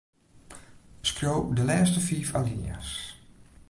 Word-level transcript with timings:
Skriuw 1.09 1.41
de 1.57 1.63
lêste 1.69 1.99
fiif 2.07 2.29
alinea's. 2.39 2.89